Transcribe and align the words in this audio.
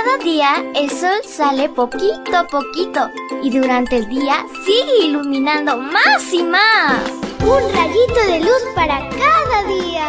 Cada 0.00 0.22
día 0.22 0.64
el 0.76 0.90
sol 0.90 1.18
sale 1.24 1.68
poquito 1.70 2.36
a 2.36 2.46
poquito 2.46 3.10
y 3.42 3.50
durante 3.50 3.96
el 3.96 4.08
día 4.08 4.46
sigue 4.64 5.06
iluminando 5.06 5.76
más 5.76 6.32
y 6.32 6.44
más. 6.44 7.02
Un 7.40 7.72
rayito 7.72 8.20
de 8.28 8.38
luz 8.38 8.62
para 8.76 9.00
cada 9.08 9.64
día. 9.66 10.06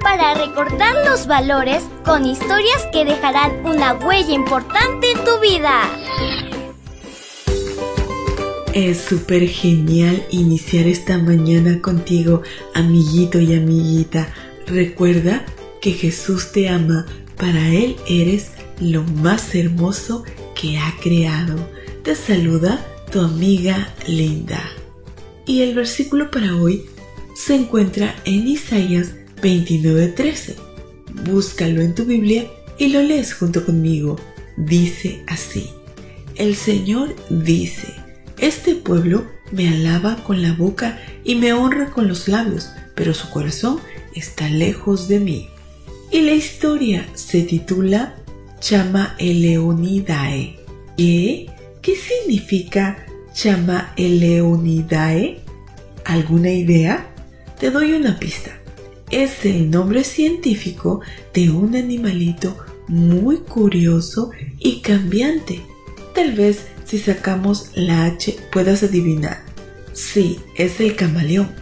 Para 0.00 0.34
recordar 0.34 0.94
los 1.06 1.26
valores 1.26 1.84
con 2.04 2.26
historias 2.26 2.86
que 2.92 3.06
dejarán 3.06 3.64
una 3.64 3.94
huella 3.94 4.34
importante 4.34 5.10
en 5.12 5.24
tu 5.24 5.40
vida. 5.40 5.80
Es 8.74 9.00
súper 9.00 9.48
genial 9.48 10.26
iniciar 10.30 10.86
esta 10.86 11.16
mañana 11.16 11.80
contigo, 11.80 12.42
amiguito 12.74 13.40
y 13.40 13.54
amiguita. 13.54 14.28
Recuerda 14.66 15.46
que 15.80 15.92
Jesús 15.92 16.52
te 16.52 16.68
ama, 16.68 17.06
para 17.38 17.68
Él 17.68 17.96
eres 18.08 18.55
lo 18.80 19.02
más 19.04 19.54
hermoso 19.54 20.24
que 20.60 20.78
ha 20.78 20.94
creado. 21.02 21.56
Te 22.02 22.14
saluda 22.14 22.84
tu 23.10 23.20
amiga 23.20 23.94
Linda. 24.06 24.62
Y 25.46 25.62
el 25.62 25.74
versículo 25.74 26.30
para 26.30 26.56
hoy 26.56 26.86
se 27.34 27.54
encuentra 27.54 28.14
en 28.24 28.46
Isaías 28.46 29.12
29:13. 29.42 30.56
Búscalo 31.24 31.80
en 31.80 31.94
tu 31.94 32.04
Biblia 32.04 32.50
y 32.78 32.88
lo 32.88 33.02
lees 33.02 33.34
junto 33.34 33.64
conmigo. 33.64 34.16
Dice 34.56 35.22
así, 35.26 35.70
el 36.34 36.56
Señor 36.56 37.14
dice, 37.28 37.94
este 38.38 38.74
pueblo 38.74 39.24
me 39.52 39.68
alaba 39.68 40.16
con 40.24 40.42
la 40.42 40.52
boca 40.52 40.98
y 41.24 41.34
me 41.34 41.52
honra 41.52 41.90
con 41.90 42.08
los 42.08 42.26
labios, 42.26 42.70
pero 42.94 43.14
su 43.14 43.30
corazón 43.30 43.80
está 44.14 44.48
lejos 44.48 45.08
de 45.08 45.20
mí. 45.20 45.48
Y 46.10 46.22
la 46.22 46.32
historia 46.32 47.06
se 47.14 47.42
titula 47.42 48.16
Chama 48.68 49.14
Eleonidae. 49.20 50.56
¿Qué? 50.96 51.46
¿Qué 51.80 51.94
significa 51.94 53.06
Chama 53.32 53.92
Eleonidae? 53.96 55.38
¿Alguna 56.04 56.50
idea? 56.50 57.06
Te 57.60 57.70
doy 57.70 57.92
una 57.92 58.18
pista. 58.18 58.58
Es 59.12 59.44
el 59.44 59.70
nombre 59.70 60.02
científico 60.02 61.00
de 61.32 61.50
un 61.50 61.76
animalito 61.76 62.58
muy 62.88 63.36
curioso 63.36 64.32
y 64.58 64.80
cambiante. 64.80 65.60
Tal 66.12 66.32
vez 66.32 66.66
si 66.84 66.98
sacamos 66.98 67.70
la 67.76 68.06
H 68.06 68.36
puedas 68.50 68.82
adivinar. 68.82 69.44
Sí, 69.92 70.40
es 70.56 70.80
el 70.80 70.96
camaleón. 70.96 71.52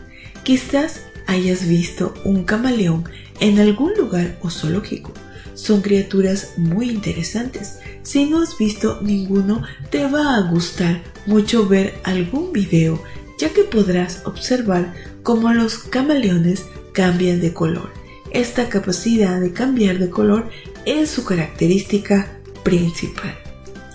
Quizás 0.43 1.03
hayas 1.27 1.69
visto 1.69 2.15
un 2.25 2.45
camaleón 2.45 3.05
en 3.41 3.59
algún 3.59 3.93
lugar 3.93 4.39
o 4.41 4.49
zoológico 4.49 5.13
son 5.55 5.81
criaturas 5.81 6.55
muy 6.57 6.91
interesantes. 6.91 7.79
Si 8.03 8.27
no 8.27 8.43
has 8.43 8.57
visto 8.59 9.01
ninguno, 9.03 9.63
te 9.91 10.07
va 10.07 10.37
a 10.37 10.51
gustar 10.51 11.03
mucho 11.27 11.67
ver 11.67 11.95
algún 12.05 12.53
video, 12.53 13.03
ya 13.39 13.51
que 13.51 13.65
podrás 13.65 14.23
observar 14.25 14.95
cómo 15.23 15.53
los 15.53 15.79
camaleones 15.79 16.65
cambian 16.93 17.41
de 17.41 17.53
color. 17.53 17.91
Esta 18.31 18.69
capacidad 18.69 19.41
de 19.41 19.53
cambiar 19.53 19.99
de 19.99 20.11
color 20.11 20.51
es 20.85 21.11
su 21.11 21.25
característica 21.25 22.39
principal. 22.63 23.37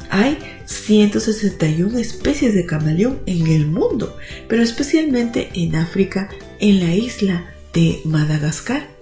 Hay 0.09 0.37
161 0.65 1.97
especies 1.99 2.55
de 2.55 2.65
camaleón 2.65 3.19
en 3.25 3.47
el 3.47 3.67
mundo, 3.67 4.15
pero 4.47 4.63
especialmente 4.63 5.49
en 5.53 5.75
África, 5.75 6.30
en 6.59 6.80
la 6.80 6.95
isla 6.95 7.53
de 7.73 8.02
Madagascar 8.05 8.98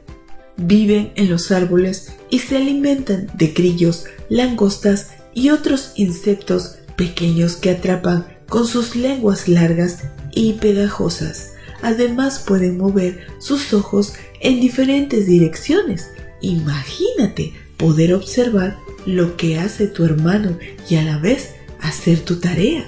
viven 0.58 1.12
en 1.16 1.30
los 1.30 1.52
árboles 1.52 2.14
y 2.30 2.40
se 2.40 2.58
alimentan 2.58 3.28
de 3.36 3.48
grillos, 3.48 4.06
langostas 4.30 5.12
y 5.34 5.50
otros 5.50 5.92
insectos 5.96 6.78
pequeños 6.96 7.56
que 7.56 7.72
atrapan 7.72 8.26
con 8.50 8.68
sus 8.68 8.96
lenguas 8.96 9.48
largas 9.48 10.00
y 10.34 10.54
pegajosas. 10.54 11.54
Además 11.82 12.44
pueden 12.46 12.78
mover 12.78 13.28
sus 13.40 13.74
ojos 13.74 14.14
en 14.42 14.60
diferentes 14.60 15.28
direcciones. 15.28 16.10
Imagínate 16.42 17.54
poder 17.78 18.14
observar 18.14 18.78
lo 19.06 19.38
que 19.38 19.60
hace 19.60 19.88
tu 19.88 20.04
hermano 20.04 20.58
y 20.90 20.96
a 20.96 21.04
la 21.04 21.18
vez 21.18 21.52
hacer 21.80 22.20
tu 22.20 22.40
tarea. 22.40 22.86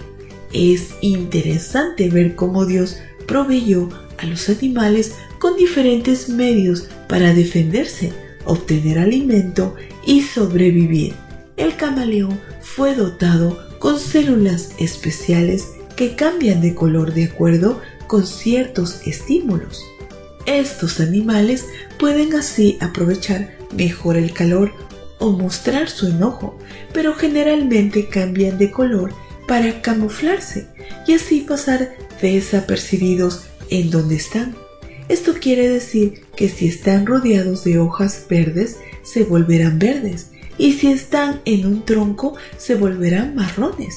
Es 0.51 0.89
interesante 1.01 2.09
ver 2.09 2.35
cómo 2.35 2.65
Dios 2.65 2.97
proveyó 3.27 3.89
a 4.17 4.25
los 4.25 4.49
animales 4.49 5.13
con 5.37 5.55
diferentes 5.55 6.29
medios 6.29 6.89
para 7.09 7.33
defenderse, 7.33 8.13
obtener 8.45 8.99
alimento 8.99 9.75
y 10.05 10.21
sobrevivir. 10.21 11.15
El 11.57 11.75
camaleón 11.75 12.39
fue 12.61 12.95
dotado 12.95 13.59
con 13.79 13.99
células 13.99 14.71
especiales 14.77 15.67
que 15.97 16.15
cambian 16.15 16.61
de 16.61 16.75
color 16.75 17.13
de 17.13 17.25
acuerdo 17.25 17.81
con 18.07 18.25
ciertos 18.25 19.01
estímulos. 19.05 19.83
Estos 20.45 20.99
animales 20.99 21.65
pueden 21.97 22.35
así 22.35 22.77
aprovechar 22.79 23.57
mejor 23.75 24.15
el 24.15 24.31
calor 24.31 24.71
o 25.17 25.31
mostrar 25.31 25.89
su 25.89 26.07
enojo, 26.07 26.57
pero 26.93 27.13
generalmente 27.15 28.07
cambian 28.07 28.57
de 28.57 28.71
color 28.71 29.11
para 29.47 29.81
camuflarse 29.81 30.67
y 31.07 31.13
así 31.13 31.41
pasar 31.41 31.91
desapercibidos 32.21 33.45
en 33.69 33.89
donde 33.89 34.15
están. 34.15 34.68
Esto 35.09 35.33
quiere 35.33 35.67
decir 35.67 36.21
que 36.35 36.47
si 36.49 36.67
están 36.67 37.07
rodeados 37.07 37.63
de 37.63 37.79
hojas 37.79 38.25
verdes, 38.29 38.77
se 39.01 39.23
volverán 39.23 39.79
verdes, 39.79 40.27
y 40.59 40.73
si 40.73 40.87
están 40.87 41.41
en 41.45 41.65
un 41.65 41.83
tronco, 41.83 42.35
se 42.57 42.75
volverán 42.75 43.33
marrones. 43.33 43.95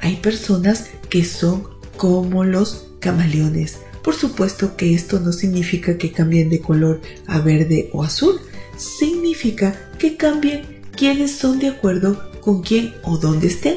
Hay 0.00 0.16
personas 0.16 0.90
que 1.08 1.24
son 1.24 1.68
como 1.96 2.44
los 2.44 2.88
camaleones. 2.98 3.78
Por 4.02 4.14
supuesto 4.14 4.76
que 4.76 4.92
esto 4.92 5.20
no 5.20 5.32
significa 5.32 5.98
que 5.98 6.10
cambien 6.10 6.50
de 6.50 6.60
color 6.60 7.00
a 7.26 7.38
verde 7.38 7.88
o 7.92 8.02
azul, 8.02 8.40
significa 8.76 9.90
que 9.98 10.16
cambien 10.16 10.80
quienes 10.96 11.30
son 11.30 11.60
de 11.60 11.68
acuerdo 11.68 12.28
con 12.40 12.62
quién 12.62 12.94
o 13.04 13.18
dónde 13.18 13.46
estén. 13.46 13.76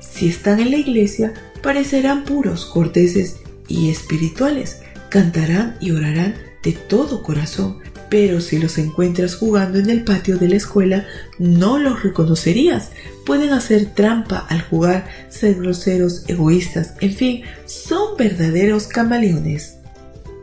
Si 0.00 0.28
están 0.28 0.60
en 0.60 0.72
la 0.72 0.76
iglesia, 0.76 1.32
parecerán 1.62 2.24
puros, 2.24 2.66
corteses 2.66 3.36
y 3.68 3.88
espirituales, 3.88 4.81
cantarán 5.12 5.76
y 5.78 5.90
orarán 5.90 6.34
de 6.62 6.72
todo 6.72 7.22
corazón, 7.22 7.80
pero 8.08 8.40
si 8.40 8.58
los 8.58 8.78
encuentras 8.78 9.34
jugando 9.34 9.78
en 9.78 9.90
el 9.90 10.04
patio 10.04 10.38
de 10.38 10.48
la 10.48 10.56
escuela, 10.56 11.06
no 11.38 11.78
los 11.78 12.02
reconocerías. 12.02 12.92
Pueden 13.26 13.52
hacer 13.52 13.92
trampa 13.94 14.38
al 14.48 14.62
jugar, 14.62 15.06
ser 15.28 15.56
groseros, 15.56 16.24
egoístas, 16.28 16.94
en 17.02 17.12
fin, 17.12 17.42
son 17.66 18.16
verdaderos 18.16 18.86
camaleones. 18.86 19.74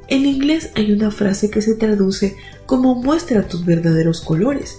En 0.08 0.28
inglés 0.28 0.70
hay 0.76 0.92
una 0.92 1.10
frase 1.10 1.50
que 1.50 1.64
se 1.64 1.74
traduce 1.74 2.36
como 2.68 2.94
muestra 2.94 3.48
tus 3.48 3.66
verdaderos 3.66 4.22
colores. 4.22 4.78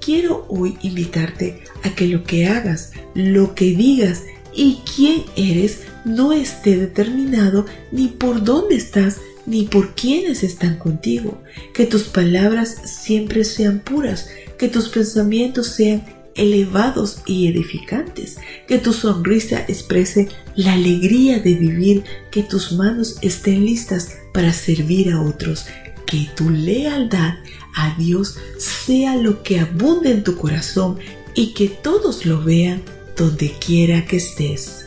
Quiero 0.00 0.46
hoy 0.48 0.78
invitarte 0.82 1.62
a 1.82 1.92
que 1.96 2.06
lo 2.06 2.22
que 2.22 2.46
hagas, 2.46 2.92
lo 3.14 3.56
que 3.56 3.64
digas 3.74 4.22
y 4.54 4.82
quién 4.94 5.24
eres 5.34 5.80
no 6.04 6.32
esté 6.32 6.76
determinado 6.76 7.66
ni 7.90 8.08
por 8.08 8.44
dónde 8.44 8.76
estás, 8.76 9.18
ni 9.46 9.64
por 9.64 9.94
quienes 9.94 10.42
están 10.42 10.78
contigo. 10.78 11.40
Que 11.74 11.86
tus 11.86 12.04
palabras 12.04 12.76
siempre 12.84 13.44
sean 13.44 13.80
puras, 13.80 14.28
que 14.58 14.68
tus 14.68 14.88
pensamientos 14.88 15.68
sean 15.68 16.04
elevados 16.34 17.18
y 17.26 17.48
edificantes, 17.48 18.38
que 18.66 18.78
tu 18.78 18.92
sonrisa 18.92 19.64
exprese 19.68 20.28
la 20.56 20.74
alegría 20.74 21.40
de 21.40 21.54
vivir, 21.54 22.04
que 22.30 22.42
tus 22.42 22.72
manos 22.72 23.16
estén 23.22 23.66
listas 23.66 24.16
para 24.32 24.52
servir 24.52 25.12
a 25.12 25.20
otros, 25.20 25.66
que 26.06 26.28
tu 26.34 26.50
lealtad 26.50 27.34
a 27.74 27.94
Dios 27.98 28.36
sea 28.58 29.16
lo 29.16 29.42
que 29.42 29.60
abunde 29.60 30.10
en 30.10 30.24
tu 30.24 30.36
corazón 30.36 30.98
y 31.34 31.54
que 31.54 31.68
todos 31.68 32.26
lo 32.26 32.42
vean 32.42 32.82
donde 33.16 33.52
quiera 33.64 34.04
que 34.06 34.16
estés. 34.16 34.86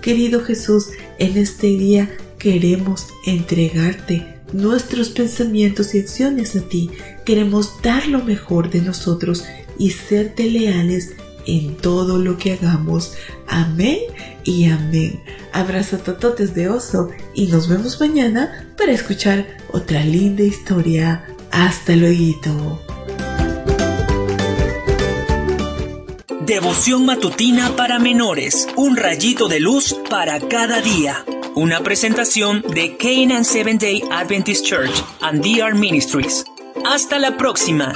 Querido 0.00 0.44
Jesús, 0.44 0.88
en 1.18 1.38
este 1.38 1.68
día 1.68 2.10
Queremos 2.44 3.06
entregarte 3.24 4.42
nuestros 4.52 5.08
pensamientos 5.08 5.94
y 5.94 6.00
acciones 6.00 6.54
a 6.54 6.60
ti. 6.60 6.90
Queremos 7.24 7.80
dar 7.80 8.06
lo 8.06 8.22
mejor 8.22 8.68
de 8.68 8.82
nosotros 8.82 9.46
y 9.78 9.92
serte 9.92 10.50
leales 10.50 11.14
en 11.46 11.74
todo 11.74 12.18
lo 12.18 12.36
que 12.36 12.52
hagamos. 12.52 13.14
Amén 13.48 13.96
y 14.44 14.66
amén. 14.66 15.22
Abrazo 15.54 15.96
tototes 15.96 16.54
de 16.54 16.68
oso 16.68 17.08
y 17.34 17.46
nos 17.46 17.66
vemos 17.66 17.98
mañana 17.98 18.74
para 18.76 18.92
escuchar 18.92 19.46
otra 19.72 20.04
linda 20.04 20.42
historia. 20.42 21.24
Hasta 21.50 21.96
luego. 21.96 22.78
Devoción 26.44 27.06
matutina 27.06 27.74
para 27.74 27.98
menores. 27.98 28.68
Un 28.76 28.98
rayito 28.98 29.48
de 29.48 29.60
luz 29.60 29.96
para 30.10 30.38
cada 30.40 30.82
día 30.82 31.24
una 31.54 31.80
presentación 31.80 32.62
de 32.62 32.96
Canaan 32.96 33.44
Seventh 33.44 33.80
Day 33.80 34.02
Adventist 34.10 34.64
Church 34.64 34.92
and 35.20 35.42
DR 35.42 35.74
Ministries. 35.74 36.44
Hasta 36.84 37.18
la 37.18 37.36
próxima. 37.36 37.94